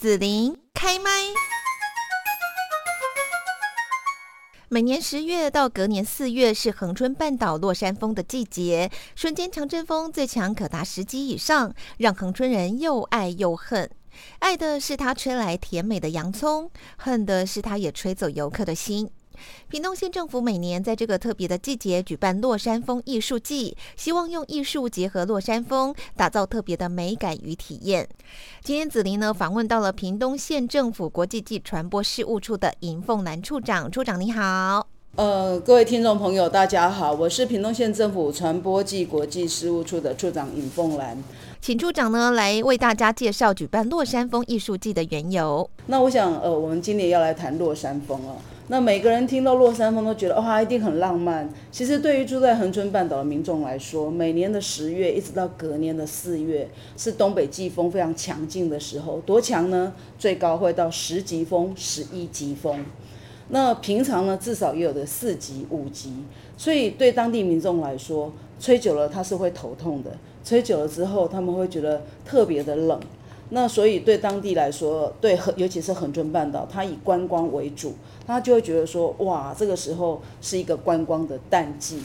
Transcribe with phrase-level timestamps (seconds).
[0.00, 1.10] 紫琳开麦。
[4.70, 13.90] 每年十月到隔年四月是恒春半岛落山风的季节，瞬间强阵风最强可达十级以上，让恒春人又爱又恨。
[14.38, 19.10] 爱的是它吹来甜美的洋葱，恨的是它也吹走游客的心。
[19.68, 28.08] 屏东县政府每年在这个特别的季节举办落山风艺术季，希望用艺术结合落山风，打造特别的美感与体验。
[28.62, 34.86] 今天子琳呢访问到了屏东县政府国际暨传播事务处的尹凤兰处长，处长你好。
[35.16, 41.20] 呃，各位听众朋友，大家好，我是屏东县政府传播暨国际事务处的处长尹凤兰，
[41.60, 45.68] 请处长呢来为大家介绍举办落山风艺术季的缘由。
[45.86, 48.36] 那我想，呃，我们今年要来谈落山风哦。
[48.70, 51.52] 那每个人听到落山风都觉得哇，一定很浪漫。
[51.72, 59.18] 其实对于住在恒春半岛的民众来说，每年的十月一直到隔年的四月，是东北季风非常强劲的时候。
[59.26, 59.92] 多强呢？
[60.16, 62.84] 最高会到十级风、十一级风。
[63.48, 66.12] 那平常呢，至少也有的四级、五级。
[66.56, 70.12] 所以对当地民众来说，吹久了他是会头痛的。
[70.44, 73.00] 吹久了之后，他们会觉得特别的冷。
[73.50, 77.94] 那所以对当地来说，对尤其是恒春半岛，它以观光为主，
[78.26, 82.00] 他就会觉得说，哇，这个时候是一个观光的淡季。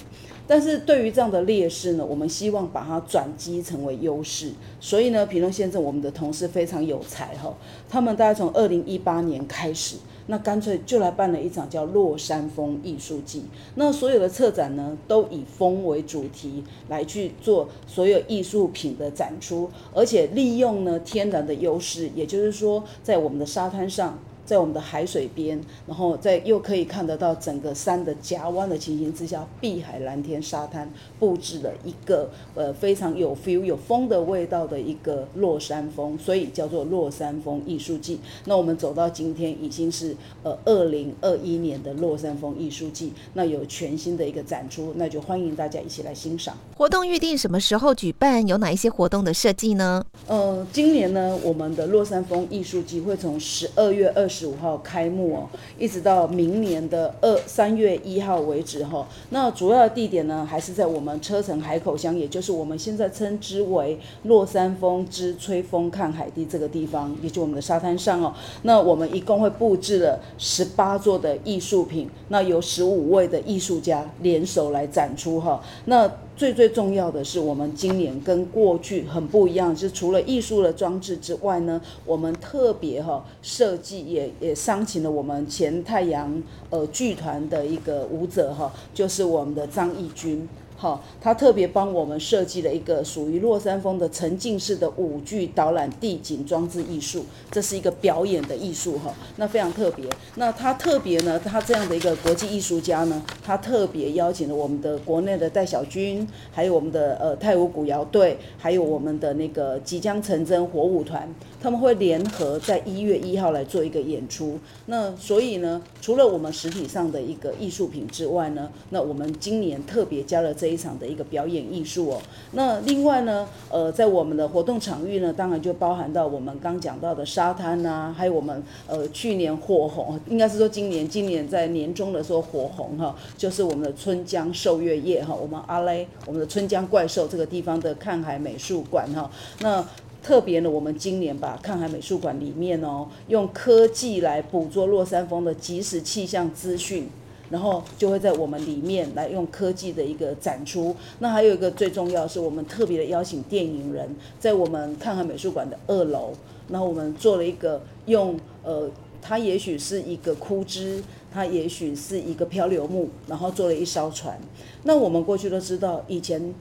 [0.48, 4.52] 但是对于这样的劣势呢，我们希望把它转机成为优势。
[4.80, 7.54] 所以呢，屏东先生我们的同事非常有才哈，
[7.90, 9.98] 他们大概从二零一八年开始。
[10.28, 13.46] 那干脆就来办了一场叫落山风艺术季。
[13.76, 24.18] 那所有的策展呢，都以风为主题来去做所有艺术品的展出，而且利用呢天然的优势，也就是说，在我们的沙滩上。
[24.46, 30.88] 在我们的海水边，然后在又可以看得到整个山的夹弯的情形之下，碧海蓝天沙滩
[31.20, 38.20] 布置了一个呃非常有 feel 有风的味道的一个落山风，所以叫做落山风艺术季。
[38.46, 46.56] 那我们走到今天已经是呃二零二一年的落山风艺术季，那有全新的一个展出，那就欢迎大家一起来欣赏。
[46.78, 48.46] 活动预定什么时候举办？
[48.46, 50.06] 有哪一些活动的设计呢？
[50.28, 54.35] 呃，今年呢，我们的落山风艺术季会从十二月二十。
[54.36, 59.08] 十五号开幕哦，一直到明年的二三月一号为止哈。
[59.30, 68.34] 那主要的地点呢，还是在我们车城海口乡，也就是我们现在称之为落山风之吹风看海地这个地方，也就我们的沙滩上哦。
[68.64, 75.62] 那我们一共会布置了十八座的艺术品，那由十五位的艺术家联手来展出哈。
[75.86, 90.48] 那最最重要的是，我们今年跟过去很不一样，就是除了艺术的装置之外呢，我们特别哈设计也也商请了我们前太阳呃剧团的一个舞者哈，就是我们的张义军。
[90.78, 100.06] 好，他特别帮我们设计了一个属于落山峰的沉浸式的舞剧导览地景装置艺术，这是一个表演的艺术哈，那非常特别。
[100.36, 111.34] 那他特别呢，他这样的一个国际艺术家呢，他特别邀请了我们的国内的戴小军，还有我们的呃泰武古谣队，还有我们的那个即将成真火舞团。
[111.66, 122.22] 他们会联合在一月一号来做一个演出，那所以呢，除了我们实体上的一个艺术品之外呢，那我们今年特别加了这一场的一个表演艺术哦。
[122.52, 139.28] 那另外呢，呃，在我们的活动场域呢，当然就包含到我们刚讲到的沙滩啊，还有我们呃去年火红，应该是说今年今年在年终的时候火红哈，就是我们的春江寿月夜哈，我们阿雷我们的春江怪兽这个地方的看海美术馆哈，
[139.62, 139.84] 那。
[140.26, 147.08] 特别呢，我们今年把看海美术馆里面哦，用科技来捕捉落山风的即时气象资讯，
[147.52, 150.96] 然后就会在我们里面来用科技的一个展出。
[151.20, 156.32] 那还有一个最重要是，我们特别的邀请电影人，在我们看海美术馆的二楼，
[156.70, 158.90] 然后我们做了一个用呃，
[159.22, 164.42] 它也许是一个枯枝，它也许是一个漂流木，然后做了一艘船。
[164.86, 166.52] 那我们过去都知道，以前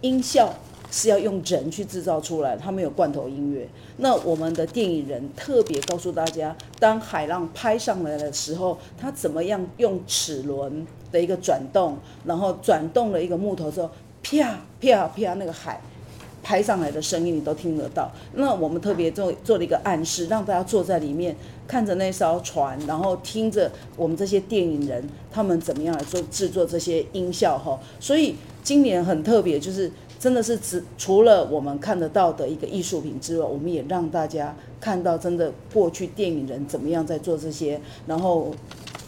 [0.00, 0.52] 音效。
[0.92, 3.66] 是要用人去制造出来，它没有罐头音乐。
[3.96, 11.96] 那我们的电影人特别告诉大家，当海浪拍上来的时候，它怎么样用齿轮的一个转动，
[12.26, 13.90] 然后转动了一个木头之后，
[14.22, 15.80] 啪啪啪，那个海
[16.42, 18.10] 拍上来的声音你都听得到。
[18.34, 21.34] 那我们特别做做了一个暗示，让大家坐在里面
[21.66, 27.80] 看着那艘船，然后听着我们这些电影人他们怎么样来做制作这些音效哈。
[27.98, 29.90] 所以今年很特别，就是。
[30.22, 38.54] 真的是只除了我们看得到的一个艺术品之外，我们也让大家看到真的过去电影人怎么样在做这些，然后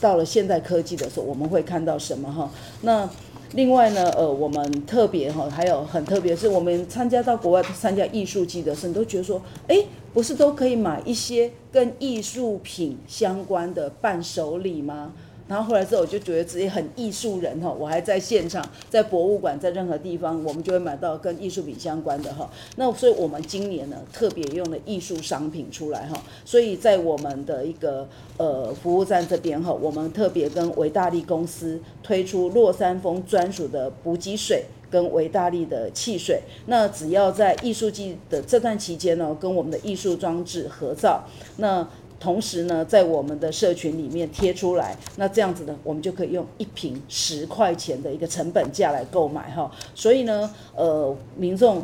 [0.01, 2.51] 到了现代科技的时候，我们会看到什么哈？
[2.83, 3.09] 那
[3.53, 15.13] 另外呢，呃，我们特别哈，还有很特别是，我们参加到国外参加艺术季的时候，你都觉得说，哎，不是都可以买一些跟艺术品相关的伴手礼吗？
[15.47, 22.51] 然后后来之后，我就觉得自己很艺术人哈，我还在现场，在博物馆，在任何地方，我们就会买到跟艺术品相关的哈。
[22.77, 26.23] 那所以我们今年呢，特别用了艺术商品出来哈。
[26.47, 28.09] 所以在我们的一个
[28.39, 36.41] 呃服务站这边哈，我们特别跟维大利公司推出落山峰专属的补给水跟维大利的汽水。
[36.67, 41.23] 那只要在艺术季的这段期间呢，跟我们的艺术装置合照，
[41.59, 41.87] 那。
[42.25, 49.71] 同时呢，在我们的社群里面贴出来，那这样子呢，我们就可以用一瓶十块钱的一个成本价来购买哈。
[49.95, 51.83] 所以呢，呃，民众。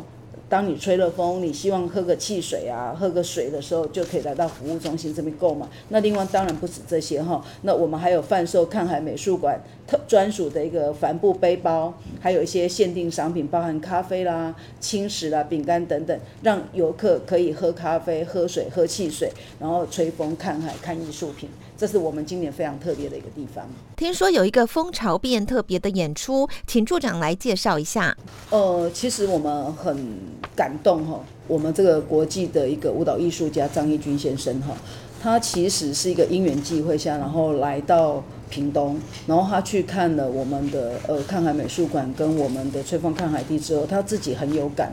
[0.49, 5.65] 当你吹了风，你希望喝个汽水啊，喝个水的时候，就可以来到服务中心这边购买。
[5.87, 9.57] 那另外当然不止这些哈，那我们还有贩售看海美术馆
[9.91, 19.29] 特专属的一个帆布背包，还有一些限定商品，包含咖啡啦、轻食啦、饼干等等，让游客可以喝咖啡、喝水、喝汽水，
[19.59, 21.49] 然后吹风、看海、看艺术品。
[21.77, 23.67] 这是我们今年非常特别的一个地方。
[23.97, 28.15] 听说有一个风潮变特别的演出，请处长来介绍一下。
[28.49, 30.17] 呃，其实我们很
[30.55, 34.77] 感动哈，我们这个国际的一个舞蹈艺术家张义军先生哈，
[35.21, 38.97] 他其实是一个因缘际会下，然后来到屏东，
[39.27, 44.91] 然后他去看了我们的呃看海美术馆跟我们的吹风看海地之后，他自己很有感，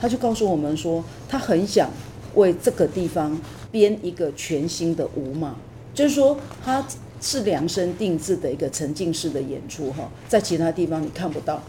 [0.00, 1.88] 他就告诉我们说，他很想
[2.34, 3.40] 为这个地方
[3.70, 5.54] 编一个全新的舞码。
[5.94, 6.84] 就是说，他
[7.20, 11.62] 是量身定制的一个沉浸式的演出哈，在其他地方你看不到，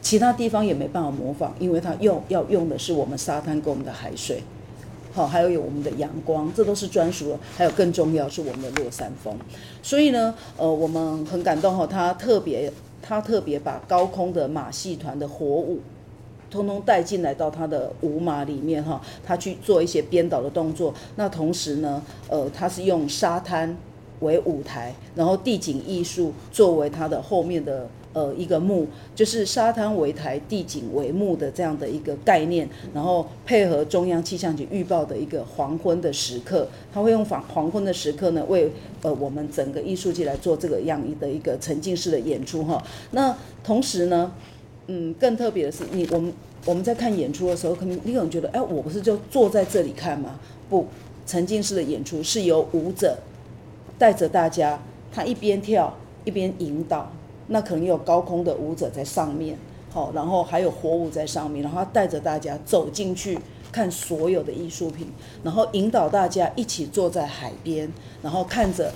[0.00, 4.42] 其他地方也没办法模仿，因为它用要用的是我们沙滩跟我们的海水，
[5.16, 9.34] 好，还有有我们的阳光，这都是专属的，还有更重要是我们的落山风。
[9.82, 12.70] 所以呢，呃，我们很感动哈，他特别
[13.00, 15.80] 他特别把高空的马戏团的火舞。
[16.50, 20.92] 通通带进来到他的舞马里面哈，他去做一些编导的动作。
[21.16, 23.74] 那同时呢，呃，他是用沙滩
[24.20, 32.66] 为舞台，然后地景艺术作为他的后面的呃一个幕，就是沙滩为台，地景为幕的这样的一个概念。
[32.94, 38.72] 然后配合中央气象局预报的一个黄昏的时刻，他会用黄黄昏的时刻呢，为
[39.02, 42.82] 呃我们整个艺术季来做这个样的一个沉浸式的演出哈。
[43.10, 44.32] 那同时呢，
[44.86, 46.32] 嗯，更特别的是，你我们
[46.64, 50.40] 我们在看演出的时候，可能你可能觉得，哎，我不是就坐在这里看吗？
[50.70, 50.86] 不，
[51.26, 53.18] 沉浸式的演出是由舞者
[53.98, 54.80] 带着大家，
[55.12, 57.12] 他一边跳一边引导，
[57.48, 59.56] 那可能有高空的舞者在上面，
[59.90, 63.38] 好，然后还有火舞在上面，然后他带着大家走进去
[63.70, 65.06] 看所有的艺术品，
[65.42, 68.92] 然后引导大家一起坐在海边，然后看着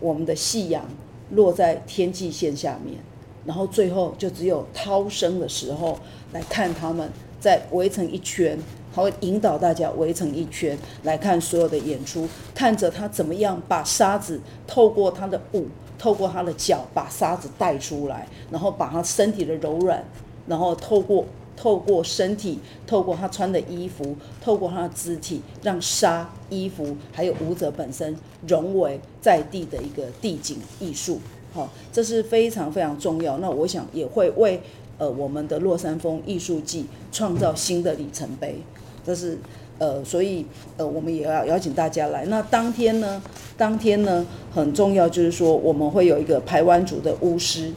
[0.00, 0.84] 我们的夕阳
[1.30, 2.98] 落在天际线下面。
[3.46, 5.98] 然后最后就只有涛声的时候
[6.32, 7.06] 来看他们
[7.38, 8.58] 在围成一圈，
[8.94, 15.66] 他会引导大家围成一圈来看所有的演出，看着他怎么样把沙子透过他的舞，
[15.98, 20.04] 透过他的脚把沙子带出来，然后把他身体的柔软，
[20.46, 21.24] 然后透过
[21.56, 31.20] 透过身体，透过他穿的衣服，透过他的肢体，让沙、衣服还有舞者本身融为在地的一个地景艺术。
[31.52, 33.38] 好，这是非常非常重要。
[33.38, 34.60] 那我想也会为
[34.98, 38.60] 呃我们的落山风艺术季创造新的里程碑。
[39.06, 39.38] 这是
[39.84, 40.46] 呃，所以
[40.78, 42.24] 呃我们也要邀请大家来。
[42.24, 43.22] 那当天呢，
[43.58, 47.70] 当天呢很重要，就是说我们会有一个排湾族的巫师。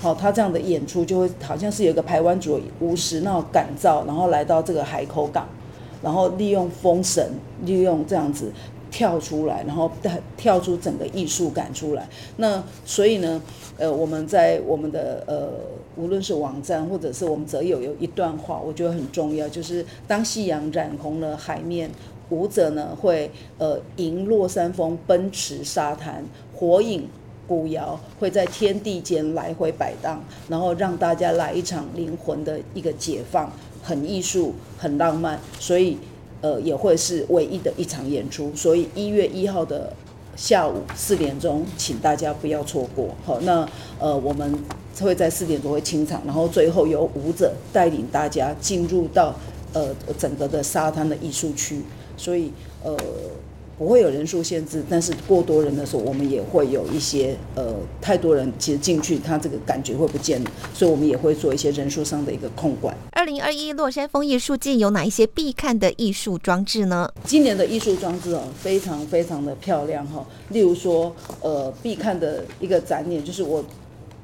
[0.00, 5.48] 好，他这样的演出就会好像是有一个排湾族的巫师，那感召，然后来到这个海口港，
[6.00, 7.28] 然后利用风神，
[7.64, 8.52] 利用这样子。
[8.98, 12.08] 跳出来，然后带跳出整个艺术感出来。
[12.38, 13.40] 那所以呢，
[13.76, 15.48] 呃，我们在我们的呃，
[15.94, 21.88] 无论是网站或者是我们则有有一段话，我觉得很重要，就是当夕阳染红了海面，
[22.30, 27.08] 舞者呢会呃迎落山风奔驰沙滩，火影
[27.46, 35.96] 古谣会在天地间来回摆荡，然后让大家来一场灵魂的一个解放，很艺术，很浪漫，所以。
[36.40, 39.92] 呃，也会是唯一的一场演出，所以一月一号的
[40.36, 43.08] 下午四点钟，请大家不要错过。
[43.24, 43.68] 好，那
[43.98, 44.52] 呃，我们
[45.00, 49.34] 会在四点钟会清场，然后最后由舞者带领大家进入到
[49.72, 51.82] 呃整个的沙滩的艺术区，
[52.16, 52.52] 所以
[52.82, 52.96] 呃。
[53.78, 60.42] 不会有人数限制，但是过多人的时候，我们也会有一些呃太多人其实进去，他这个感觉会不见，
[60.74, 62.96] 所以我们也会做一些人数上的一个控管。
[63.12, 67.08] 二零二一洛山风艺术季有哪一些必看的艺术装置呢？
[67.24, 70.26] 今年的艺术装置哦，非常非常的漂亮哈。
[70.48, 73.64] 例如说，呃，必看的一个展演就是我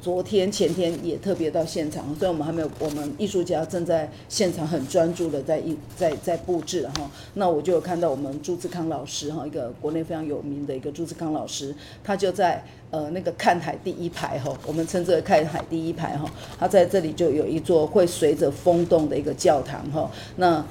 [0.05, 7.11] 昨天前天也特别到现场，所以我们还没有，我们艺术家正在现场很专注的在一在在布置哈。
[7.33, 20.11] 那我就有看到我们朱志康老师哈，一个国内非常有名的一个朱志康老师，他就在呃那个看海第一排哈，我们称之为看海第一排哈，他在这里就有一座会随着风动的一个教堂哈。
[20.37, 20.63] 那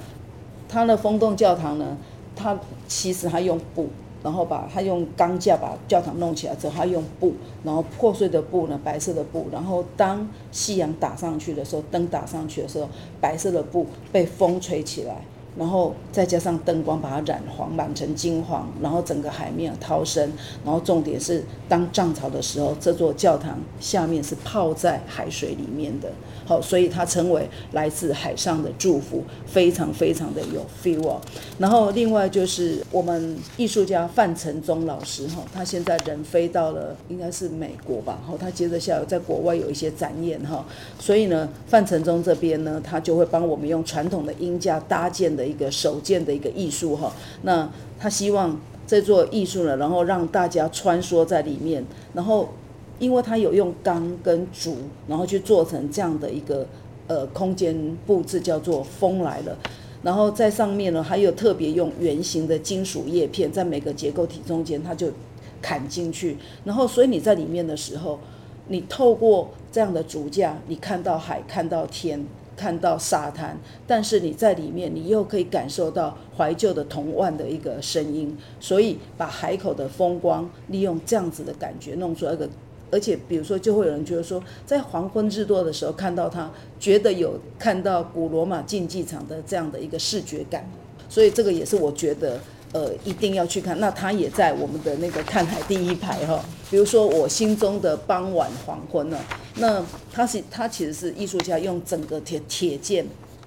[0.68, 1.96] 他的风动教堂呢，
[2.36, 3.88] 他其实他用布。
[4.24, 12.88] 然后把他用钢架把教堂弄起来之后，他用布，然后破碎的布呢，白色的布，然后当夕阳打上去的时候，灯打上去的时候，
[13.20, 15.16] 白色的布被风吹起来。
[15.56, 20.32] 然后再加上灯光把它染黄，染成金黄，然后整个海面涛声，
[20.64, 26.10] 然后重点是当涨潮的时候，这座教堂下面是泡在海水里面的，
[26.44, 31.20] 好，所以它称为来自海上的祝福，非常非常的有 feel 哦。
[31.58, 40.64] 然后另外就是我们艺术家范承宗老师哈，他现在人飞到了应该是美国吧，好，他接着下来在国外有一些展演哈，
[40.98, 45.43] 所以呢，范承宗这边呢，他就会帮我们用传统的音架搭建的。
[45.46, 52.48] 一个手建的一个艺术哈，那他希望这座艺术呢，然后让大家穿梭在里面，然后
[52.98, 54.76] 因为他有用钢跟竹，
[55.08, 56.66] 然后去做成这样的一个
[57.06, 59.56] 呃空间布置，叫做风来了，
[60.02, 65.08] 然后在上面呢，还有特别用圆形的金属叶片，在每个结构体中间，它就
[65.62, 68.20] 砍进去，然后所以你在里面的时候，
[68.68, 72.24] 你透过这样的竹架，你看到海，看到天。
[72.56, 82.48] 看到沙滩，但是你在里面，你又可以感受到怀旧的铜腕的一个声音，所以把海口的风光利用这样子的感觉弄出来一个，
[82.90, 90.68] 而且比如说就会有人觉得说，在黄昏日落的时候看到它，觉得有看到古罗马竞技场的这样的一个视觉感，
[91.08, 92.38] 所以这个也是我觉得。
[92.74, 93.78] 呃，一定要去看。
[93.78, 96.44] 那他也在我们的那个看海第一排哈。
[96.68, 99.18] 比如说我心中的傍晚黄昏呢，
[99.58, 99.80] 那
[100.12, 103.06] 他是他其实是艺术家用整个铁铁剑，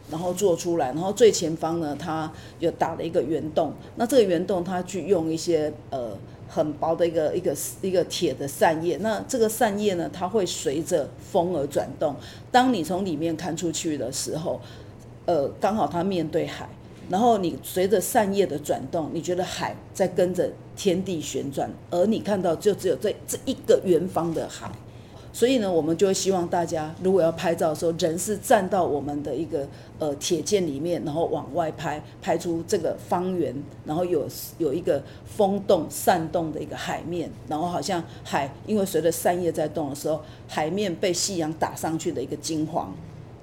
[0.10, 3.74] 然后做出来，然后最前方呢，他有打了一个圆洞。
[3.98, 6.18] 那这个圆洞，他去用一些呃
[6.48, 8.96] 很薄的一个一个一个铁的扇叶。
[9.02, 12.16] 那这个扇叶呢，它会随着风而转动。
[12.50, 14.62] 当你从里面看出去的时候，
[15.26, 16.70] 呃，刚好它面对海。
[17.10, 24.72] 然后你随着扇叶的转动，你觉得海在跟着天地旋转，而你看到就只有这这一个圆方的海。
[25.34, 29.68] 所以呢，我们就会希望大家如果要拍照的时候，人是站到我们的一个
[30.00, 33.54] 呃铁剑里面，然后往外拍，拍出这个方圆，
[33.86, 42.92] 然后有有一个风动扇动的一个海面，然后好像海因为随着扇叶在动的时候，海面被夕阳打上去的一个金黄，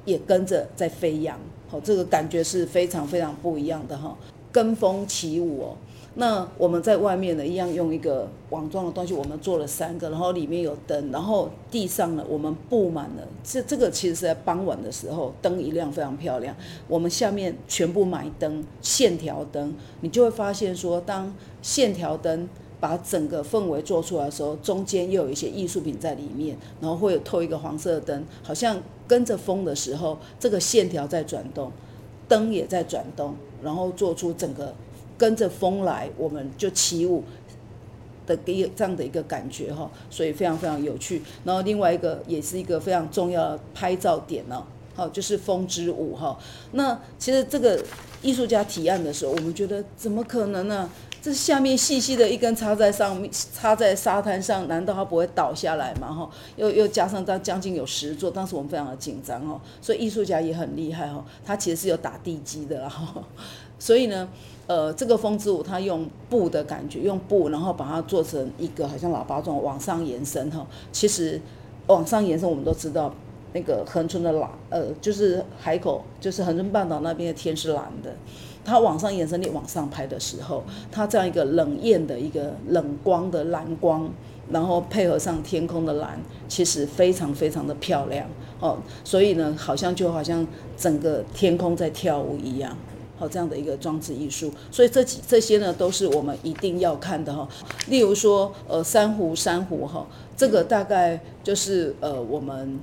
[0.05, 1.39] 也跟着在飞扬。
[1.69, 4.17] 好这个感觉是非常非常不一样的哈，
[4.53, 5.77] 跟风起舞哦。
[6.17, 13.27] 那我们在外面呢，一样用一个网状的东西，我们做了三个，然后里面有灯，然后地上呢，我们布满了。
[13.43, 16.55] 这这个其实是在傍晚的时候，灯一亮非常漂亮。
[16.87, 22.49] 我们下面全部买灯，线条灯，你就会发现说，当线条灯
[22.85, 28.77] 把整个氛围做出来的时候，中间又有一些艺术品在里面，然后会有透一个黄色的灯，好像。
[29.07, 31.71] 跟着风的时候，这个线条在转动，
[32.27, 34.75] 灯也在转动，然后做出整个
[35.19, 37.23] 跟着风来，我们就起舞
[38.27, 41.21] 的一个这样的一个感觉哈，所以非常非常有趣。
[41.45, 46.39] 然后另外一个也是一个非常重要的拍照点呢，好，就是风之舞哈。
[46.73, 47.79] 那其实这个
[48.23, 50.89] 艺术家提案的时候，我们觉得怎么可能呢？
[51.25, 56.13] 这下面细细的一根插在上面，插在沙滩上，难道它不会倒下来吗？
[56.13, 63.25] 哈，又又加上它将近有十座，当时我们非常的紧张哦，所以艺术家也很厉害哦，他其实是有打地基的哈，
[63.79, 64.29] 所以呢，
[64.67, 71.41] 呃，这个风之舞它用布的感觉，用布然后把它做成一个好像喇叭状往上延伸哈，其实
[71.87, 73.11] 往上延伸我们都知道，
[73.55, 78.15] 那个恒春的蓝，呃，就是海口，就是恒春半岛那边的天是蓝的。
[78.65, 84.09] 它往上延伸，你往上拍的时候，它这样一个冷艳的一个冷光的蓝光，
[84.51, 86.19] 然后配合上天空的蓝，
[86.49, 88.27] 其实非常非常的漂亮
[88.61, 88.79] 哦。
[89.05, 90.47] 所以呢，好像就好像
[90.79, 92.75] 整个天空在跳舞一样，
[93.19, 94.51] 好，这样的一个装置艺术。
[94.71, 97.47] 所以这几这些呢，都是我们一定要看的哈。
[97.89, 100.07] 例如说，呃，珊瑚珊瑚哈，
[100.37, 102.81] 这个大概就是呃，我们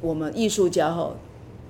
[0.00, 1.12] 我们艺术家哈。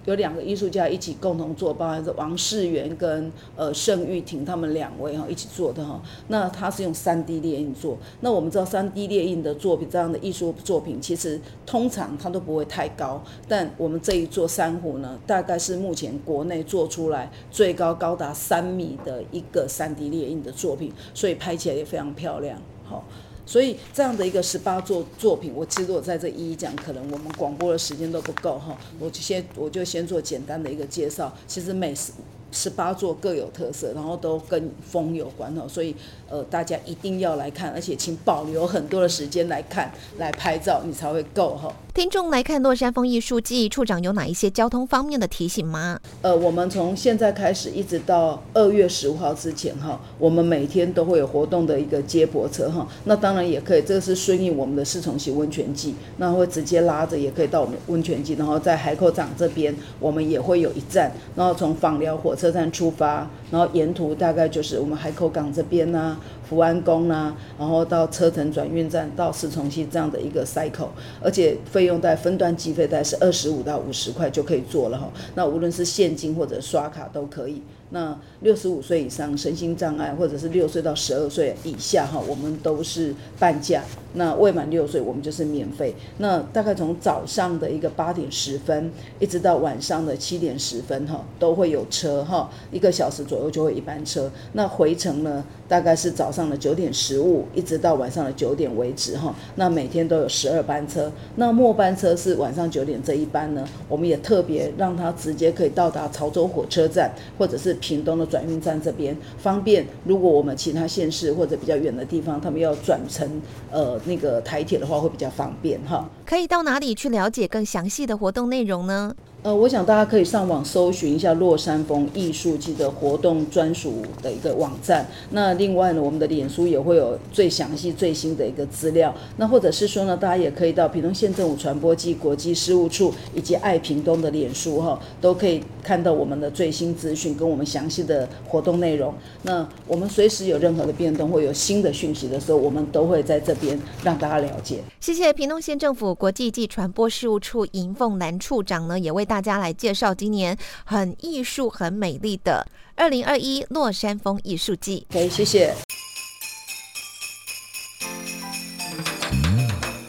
[0.06, 6.00] 有两个艺术家一起共同做，包含是王世元跟呃盛玉婷他们两位哈一起做的哈。
[6.28, 7.98] 那他是用三 D 列印做。
[8.20, 13.22] 那我们知道三 D 列印的作品，这样的艺术作品其实通常它都不会太高。
[13.46, 22.60] 但我们这一座珊瑚呢，大概是目前国内做出来最高高达三米的一个三 D 列印的作品，所以拍起来也非常漂亮。
[22.84, 23.04] 好。
[23.50, 31.36] 所以这样的一个十八座作品，我其实我在这一一讲，可能我们广播的时间都不够哈，我就先我就先做简单的一个介绍。
[31.48, 32.12] 其实每十
[32.52, 35.96] 十八座各有特色，然后都跟风有关哦，所以
[36.30, 41.70] 呃大家一定要来看，而且请保留很多的时间来看，来拍照，你才会够哈。
[41.92, 45.98] 听众来看落山风艺术季，处长有哪一些交通方面的提醒吗？
[46.22, 52.86] 呃，我们从现在开始一直到二月十五号之前哈，我们每天都会有活动的一个接驳车哈。
[53.04, 66.19] 那当然也可以，这个是顺应我们的四重溪温泉季，那会直接拉着也可以到我们温泉季，然后在海口港这边我们也会有一站，然后从访寮火车站出发，然后沿途大概就是我们海口港这边呐、啊。
[66.48, 70.88] 福安宫呐、然后到车城转运站到四重溪这样的一个 cycle，
[71.22, 75.10] 而且费用在分段计费在是二十五到五十块就可以做了哈。
[75.34, 77.62] 那无论是现金或者刷卡都可以。
[77.90, 83.82] 那六十五岁以上身心障碍，或者是六岁到十二岁以下哈，我们都是半价。
[84.14, 85.94] 那未满六岁，我们就是免费。
[86.18, 94.30] 那大概从早上的一个八点十分，一直到晚上的七点十分哈，都会有车哈，一个小时左右就会一班车。
[94.54, 99.34] 那回程呢，大概是早上的九点十五，一直到晚上的九点为止哈。
[99.54, 101.12] 那每天都有十二班车。
[101.36, 107.76] 那末班车是晚上九点这一班呢，我们也特别让它直接可以到达潮州火车站，或者是。
[107.80, 113.28] 屏东的转运站这边方便，如果我们其他县市或者比较远的地方，他们要转乘
[113.70, 116.08] 呃那个台铁的话，会比较方便哈。
[116.24, 119.14] 可以到哪里去了解更详细的活动内容呢？
[119.42, 125.06] 呃，我想大家可以上网搜寻一下落山风艺术季的活动专属的一个网站。
[125.30, 129.14] 那另外呢，我们的脸书也会有最详细最新的一个资料。
[129.38, 139.14] 那或者是说呢，大家也可以到屏东县政府传播暨国际事务处以及爱屏东的脸书哈，都可以看到我们的最新资讯跟我们详细的活动内容。
[139.44, 144.80] 那我们随时有任何的变动或有新的讯息的时候，我们都会在这边让大家了解。
[145.00, 155.06] 谢谢屏东县政府国际暨传播事务处尹凤兰处长呢，也为大家来介绍今年很艺术、很美丽的二零二一落山风艺术季。
[155.08, 155.72] 可以，谢谢。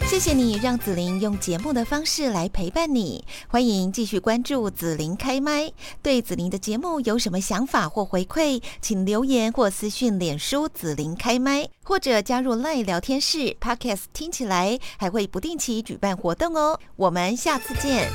[0.08, 3.24] 谢谢你让紫琳用节目的方式来陪伴你。
[3.48, 5.72] 欢迎继续关注紫琳开麦。
[6.02, 13.56] 对紫琳的节目有什么想法或回馈，请留言或私讯脸书紫琳开麦，或者加入 LINE 聊天室。
[13.62, 16.80] Podcast 听起来还会不定期举办活动哦。
[16.96, 18.10] 我们下次见。